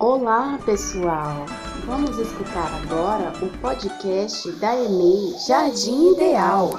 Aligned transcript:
Olá, 0.00 0.56
pessoal! 0.64 1.44
Vamos 1.84 2.16
escutar 2.18 2.72
agora 2.82 3.32
o 3.44 3.58
podcast 3.58 4.52
da 4.60 4.72
EMEI 4.76 5.36
Jardim 5.44 6.12
Ideal. 6.12 6.70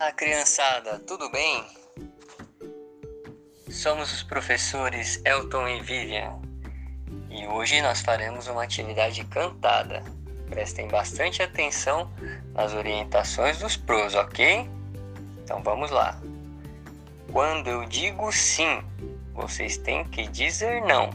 Olá, 0.00 0.12
criançada, 0.16 0.98
tudo 1.06 1.30
bem? 1.30 1.64
Somos 3.70 4.12
os 4.12 4.24
professores 4.24 5.22
Elton 5.24 5.68
e 5.68 5.80
Vivian 5.80 6.42
e 7.30 7.46
hoje 7.46 7.80
nós 7.80 8.00
faremos 8.00 8.48
uma 8.48 8.64
atividade 8.64 9.24
cantada. 9.26 10.02
Prestem 10.52 10.86
bastante 10.86 11.42
atenção 11.42 12.10
nas 12.52 12.74
orientações 12.74 13.58
dos 13.58 13.74
pros, 13.74 14.14
ok? 14.14 14.68
Então 15.42 15.62
vamos 15.62 15.90
lá. 15.90 16.20
Quando 17.32 17.68
eu 17.68 17.86
digo 17.86 18.30
sim, 18.30 18.84
vocês 19.32 19.78
têm 19.78 20.04
que 20.04 20.28
dizer 20.28 20.82
não. 20.82 21.08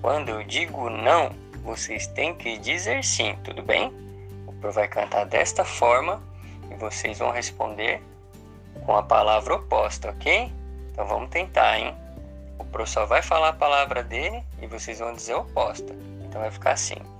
Quando 0.00 0.28
eu 0.28 0.44
digo 0.44 0.88
não, 0.88 1.32
vocês 1.64 2.06
têm 2.06 2.32
que 2.32 2.56
dizer 2.58 3.02
sim, 3.02 3.36
tudo 3.42 3.60
bem? 3.60 3.92
O 4.46 4.52
pro 4.52 4.70
vai 4.70 4.86
cantar 4.86 5.26
desta 5.26 5.64
forma 5.64 6.22
e 6.70 6.76
vocês 6.76 7.18
vão 7.18 7.32
responder 7.32 8.00
com 8.86 8.96
a 8.96 9.02
palavra 9.02 9.56
oposta, 9.56 10.10
ok? 10.10 10.52
Então 10.92 11.04
vamos 11.08 11.30
tentar, 11.30 11.76
hein? 11.76 11.92
O 12.56 12.64
pro 12.64 12.86
só 12.86 13.04
vai 13.04 13.20
falar 13.20 13.48
a 13.48 13.52
palavra 13.52 14.04
dele 14.04 14.44
e 14.62 14.68
vocês 14.68 15.00
vão 15.00 15.12
dizer 15.12 15.34
oposta. 15.34 15.92
Então 16.24 16.40
vai 16.40 16.52
ficar 16.52 16.74
assim. 16.74 17.17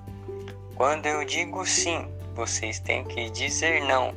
Quando 0.79 1.07
eu 1.07 1.25
digo 1.25 1.67
sim, 1.67 2.07
vocês 2.37 2.79
têm 2.79 3.03
que 3.03 3.29
dizer 3.31 3.83
não. 3.83 4.15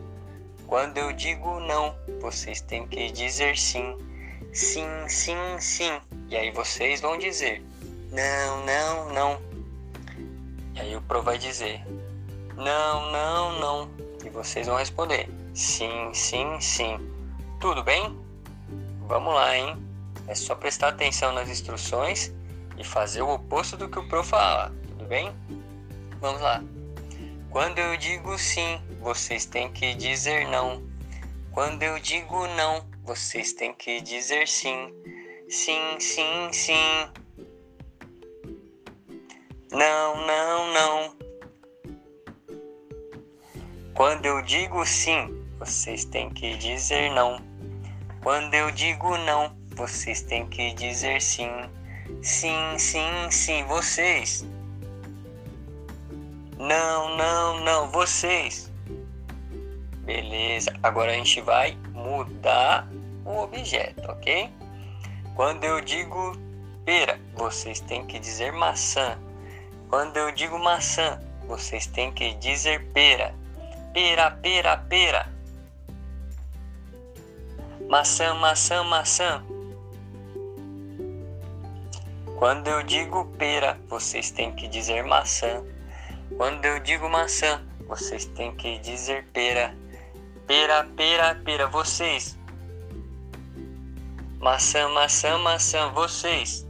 Quando 0.68 0.96
eu 1.00 1.12
digo 1.12 1.60
não, 1.62 1.96
vocês 2.22 2.62
têm 2.62 2.86
que 2.86 3.12
dizer 3.12 3.58
sim. 3.58 3.98
Sim, 4.54 4.86
sim, 5.08 5.60
sim. 5.60 6.00
E 6.30 6.38
aí 6.38 6.52
vocês 6.52 7.02
vão 7.02 7.18
dizer 7.18 7.66
não, 8.12 8.64
não, 8.64 9.12
não. 9.12 9.42
E 10.76 10.82
aí 10.82 10.96
o 10.96 11.02
pro 11.02 11.24
vai 11.24 11.40
dizer 11.40 11.84
não, 12.56 13.12
não, 13.12 13.60
não. 13.60 13.92
E 14.24 14.30
vocês 14.30 14.68
vão 14.68 14.78
responder 14.78 15.28
sim, 15.56 16.14
sim, 16.14 16.62
sim. 16.62 17.00
Tudo 17.60 17.84
bem? 17.84 18.16
Vamos 19.08 19.34
lá, 19.34 19.58
hein? 19.58 19.76
É 20.28 20.36
só 20.36 20.54
prestar 20.54 20.90
atenção 20.90 21.34
nas 21.34 21.50
instruções 21.50 22.32
e 22.78 22.84
fazer 22.84 23.24
o 23.24 23.34
oposto 23.34 23.76
do 23.76 23.90
que 23.90 23.98
o 23.98 24.08
pro 24.08 24.24
fala. 24.24 24.72
Tudo 24.90 25.06
bem? 25.06 25.34
Vamos 26.22 26.40
lá. 26.40 26.64
Quando 27.50 27.80
eu 27.80 27.98
digo 27.98 28.38
sim, 28.38 28.80
vocês 29.00 29.48
têm 29.48 29.74
que 29.74 29.96
dizer 29.96 30.48
não. 30.48 30.88
Quando 31.52 31.82
eu 31.82 31.98
digo 31.98 32.46
não, 32.50 32.86
vocês 33.04 33.54
têm 33.54 33.74
que 33.74 34.00
dizer 34.02 34.48
sim. 34.48 34.94
Sim, 35.50 36.00
sim, 36.00 36.54
sim. 36.54 37.10
Não, 39.72 40.28
não, 40.28 40.74
não. 40.74 41.16
Quando 43.96 44.28
eu 44.28 44.44
digo 44.44 44.86
sim, 44.86 45.44
vocês 45.58 46.06
têm 46.06 46.30
que 46.30 46.56
dizer 46.56 47.10
não. 47.16 47.42
Quando 48.22 48.54
eu 48.54 48.70
digo 48.70 49.18
não, 49.18 49.58
vocês 49.76 50.22
têm 50.22 50.48
que 50.48 50.72
dizer 50.76 51.20
sim. 51.20 51.50
Sim, 52.22 52.78
sim, 52.78 53.32
sim, 53.32 53.64
vocês. 53.64 54.46
Não, 56.62 57.18
não, 57.18 57.60
não, 57.62 57.90
vocês. 57.90 58.72
Beleza, 60.06 60.72
agora 60.84 61.12
a 61.12 61.16
gente 61.16 61.42
vai 61.42 61.76
mudar 61.92 62.88
o 63.26 63.40
objeto, 63.40 64.12
ok? 64.12 64.48
Quando 65.36 65.64
eu 65.64 65.82
digo 65.82 66.38
pera, 66.86 67.20
vocês 67.34 67.80
têm 67.80 68.06
que 68.06 68.20
dizer 68.20 68.52
maçã. 68.54 69.18
Quando 69.90 70.18
eu 70.18 70.32
digo 70.32 70.60
maçã, 70.60 71.20
vocês 71.48 71.88
têm 71.88 72.12
que 72.12 72.36
dizer 72.36 72.86
pera. 72.94 73.34
Pera, 73.92 74.30
pera, 74.30 74.78
pera. 74.78 75.34
Maçã, 77.90 78.36
maçã, 78.36 78.84
maçã. 78.84 79.44
Quando 82.38 82.68
eu 82.68 82.84
digo 82.84 83.26
pera, 83.40 83.80
vocês 83.90 84.30
têm 84.30 84.54
que 84.54 84.68
dizer 84.68 85.04
maçã. 85.04 85.64
Quando 86.42 86.66
eu 86.66 86.80
digo 86.80 87.08
maçã, 87.08 87.62
vocês 87.88 88.26
têm 88.26 88.56
que 88.56 88.80
dizer 88.80 89.28
pera. 89.32 89.78
Pera, 90.48 90.84
pera, 90.98 91.36
pera, 91.36 91.68
vocês. 91.68 92.36
Maçã, 94.40 94.90
maçã, 94.90 95.38
maçã, 95.38 95.92
vocês. 95.92 96.66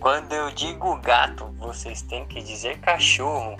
Quando 0.00 0.32
eu 0.32 0.50
digo 0.50 0.96
gato, 0.96 1.46
vocês 1.56 2.02
têm 2.02 2.26
que 2.26 2.42
dizer 2.42 2.80
cachorro. 2.80 3.56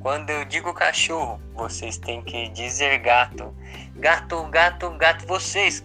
Quando 0.00 0.30
eu 0.30 0.42
digo 0.46 0.72
cachorro, 0.72 1.38
vocês 1.52 1.98
têm 1.98 2.22
que 2.22 2.48
dizer 2.48 3.00
gato. 3.00 3.54
Gato, 3.96 4.42
gato, 4.44 4.88
gato, 4.92 5.26
vocês. 5.26 5.84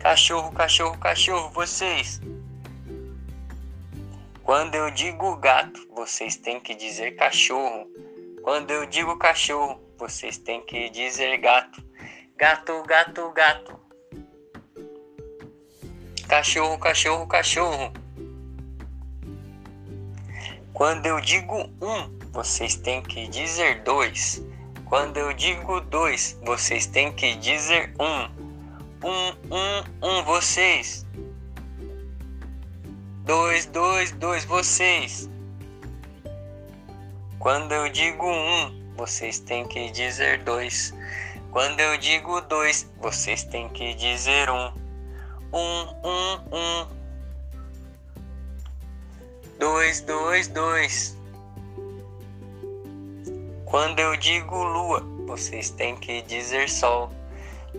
Cachorro, 0.00 0.50
cachorro, 0.50 0.98
cachorro, 0.98 1.50
vocês. 1.50 2.20
Quando 4.50 4.74
eu 4.74 4.90
digo 4.90 5.36
gato, 5.36 5.86
vocês 5.94 6.34
têm 6.34 6.58
que 6.58 6.74
dizer 6.74 7.12
cachorro. 7.12 7.86
Quando 8.42 8.72
eu 8.72 8.84
digo 8.84 9.16
cachorro, 9.16 9.80
vocês 9.96 10.38
têm 10.38 10.60
que 10.62 10.90
dizer 10.90 11.36
gato. 11.38 11.80
Gato, 12.36 12.82
gato, 12.82 13.30
gato. 13.30 13.78
Cachorro, 16.28 16.76
cachorro, 16.80 17.28
cachorro. 17.28 17.92
Quando 20.72 21.06
eu 21.06 21.20
digo 21.20 21.56
um, 21.80 22.18
vocês 22.32 22.74
têm 22.74 23.02
que 23.02 23.28
dizer 23.28 23.84
dois. 23.84 24.44
Quando 24.84 25.16
eu 25.16 25.32
digo 25.32 25.80
dois, 25.82 26.36
vocês 26.44 26.88
têm 26.88 27.12
que 27.12 27.36
dizer 27.36 27.94
um. 28.00 28.50
Um, 29.06 29.28
um, 29.54 30.08
um, 30.08 30.24
vocês. 30.24 31.06
Dois, 33.24 33.66
dois, 33.66 34.12
dois, 34.12 34.44
vocês. 34.46 35.28
Quando 37.38 37.72
eu 37.72 37.88
digo 37.90 38.26
um, 38.26 38.94
vocês 38.96 39.38
têm 39.38 39.66
que 39.66 39.90
dizer 39.90 40.42
dois. 40.42 40.94
Quando 41.50 41.80
eu 41.80 41.98
digo 41.98 42.40
dois, 42.42 42.90
vocês 42.98 43.44
têm 43.44 43.68
que 43.68 43.92
dizer 43.94 44.48
um. 44.48 44.72
Um, 45.52 45.82
um, 46.02 46.34
um. 46.52 46.86
Dois, 49.58 50.00
dois, 50.00 50.48
dois. 50.48 51.16
Quando 53.66 54.00
eu 54.00 54.16
digo 54.16 54.64
lua, 54.64 55.00
vocês 55.26 55.70
têm 55.70 55.94
que 55.94 56.22
dizer 56.22 56.68
sol. 56.70 57.12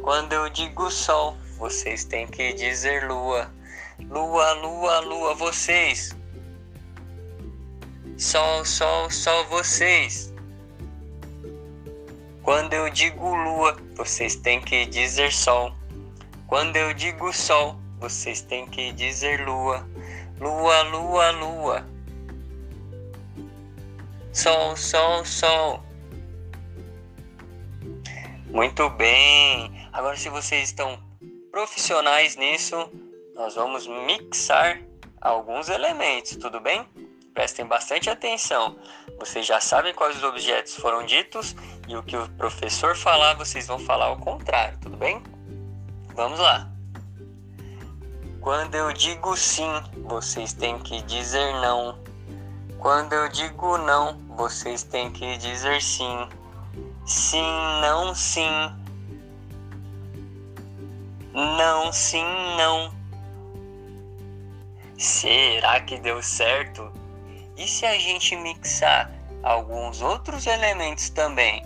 Quando 0.01 0.33
eu 0.33 0.49
digo 0.49 0.89
sol, 0.91 1.35
vocês 1.57 2.05
têm 2.05 2.27
que 2.27 2.53
dizer 2.53 3.07
lua. 3.07 3.51
Lua, 4.09 4.53
lua, 4.53 4.99
lua, 4.99 5.35
vocês. 5.35 6.15
Sol, 8.17 8.65
sol, 8.65 9.09
sol, 9.09 9.45
vocês. 9.47 10.33
Quando 12.43 12.73
eu 12.73 12.89
digo 12.89 13.35
lua, 13.35 13.77
vocês 13.95 14.35
têm 14.35 14.59
que 14.61 14.85
dizer 14.85 15.31
sol. 15.31 15.73
Quando 16.47 16.75
eu 16.75 16.93
digo 16.93 17.31
sol, 17.31 17.79
vocês 17.99 18.41
têm 18.41 18.65
que 18.67 18.91
dizer 18.91 19.45
lua. 19.45 19.87
Lua, 20.39 20.81
lua, 20.83 21.31
lua. 21.31 21.87
Sol, 24.33 24.75
sol, 24.75 25.23
sol. 25.23 25.83
Muito 28.49 28.89
bem. 28.89 29.87
Agora, 29.93 30.17
se 30.17 30.29
vocês 30.29 30.69
estão 30.69 31.01
profissionais 31.51 32.35
nisso, 32.35 32.89
nós 33.35 33.55
vamos 33.55 33.87
mixar 33.87 34.81
alguns 35.19 35.69
elementos, 35.69 36.35
tudo 36.35 36.59
bem? 36.59 36.85
Prestem 37.33 37.65
bastante 37.65 38.09
atenção. 38.09 38.77
Vocês 39.19 39.45
já 39.45 39.61
sabem 39.61 39.93
quais 39.93 40.17
os 40.17 40.23
objetos 40.23 40.75
foram 40.75 41.05
ditos 41.05 41.55
e 41.87 41.95
o 41.95 42.03
que 42.03 42.17
o 42.17 42.27
professor 42.29 42.95
falar, 42.95 43.35
vocês 43.35 43.67
vão 43.67 43.79
falar 43.79 44.07
ao 44.07 44.17
contrário, 44.17 44.77
tudo 44.79 44.97
bem? 44.97 45.23
Vamos 46.13 46.39
lá. 46.39 46.69
Quando 48.41 48.75
eu 48.75 48.91
digo 48.91 49.37
sim, 49.37 49.71
vocês 50.03 50.53
têm 50.53 50.79
que 50.79 51.01
dizer 51.03 51.53
não. 51.61 51.99
Quando 52.79 53.13
eu 53.13 53.29
digo 53.29 53.77
não, 53.77 54.17
vocês 54.35 54.83
têm 54.83 55.11
que 55.11 55.37
dizer 55.37 55.81
sim. 55.81 56.27
Sim, 57.05 57.51
não, 57.81 58.13
sim. 58.15 58.49
Não, 61.33 61.93
sim, 61.93 62.25
não. 62.57 63.00
Será 65.01 65.81
que 65.81 65.97
deu 65.97 66.21
certo? 66.21 66.93
E 67.57 67.67
se 67.67 67.87
a 67.87 67.97
gente 67.97 68.35
mixar 68.35 69.11
alguns 69.41 69.99
outros 69.99 70.45
elementos 70.45 71.09
também. 71.09 71.65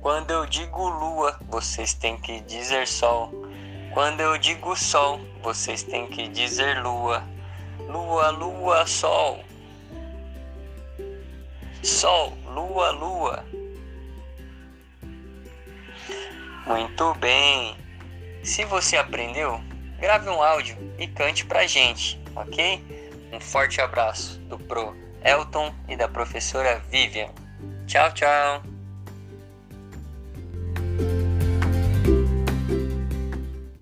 Quando 0.00 0.32
eu 0.32 0.44
digo 0.46 0.88
lua, 0.88 1.38
vocês 1.48 1.94
têm 1.94 2.18
que 2.18 2.40
dizer 2.40 2.88
sol. 2.88 3.30
Quando 3.94 4.20
eu 4.20 4.36
digo 4.36 4.74
sol, 4.74 5.20
vocês 5.44 5.84
têm 5.84 6.08
que 6.08 6.26
dizer 6.26 6.82
lua. 6.82 7.22
Lua, 7.88 8.30
lua, 8.30 8.84
sol. 8.84 9.44
Sol, 11.84 12.36
lua, 12.46 12.90
lua. 12.90 13.44
Muito 16.66 17.14
bem. 17.14 17.76
Se 18.42 18.64
você 18.64 18.96
aprendeu, 18.96 19.60
grave 20.00 20.28
um 20.28 20.42
áudio 20.42 20.76
e 20.98 21.06
cante 21.06 21.46
pra 21.46 21.64
gente, 21.68 22.25
ok? 22.36 22.84
Um 23.32 23.40
forte 23.40 23.80
abraço 23.80 24.38
do 24.40 24.58
Pro 24.58 24.94
Elton 25.22 25.74
e 25.88 25.96
da 25.96 26.08
professora 26.08 26.78
Vivian. 26.90 27.30
Tchau, 27.86 28.12
tchau. 28.12 28.75